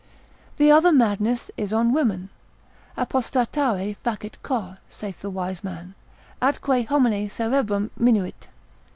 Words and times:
That 0.57 0.71
other 0.71 0.91
madness 0.91 1.51
is 1.57 1.71
on 1.71 1.93
women, 1.93 2.31
Apostatare 2.97 3.95
facit 4.03 4.37
cor, 4.41 4.79
saith 4.89 5.21
the 5.21 5.29
wise 5.29 5.63
man, 5.63 5.93
Atque 6.41 6.87
homini 6.87 7.29
cerebrum 7.29 7.91
minuit. 7.99 8.47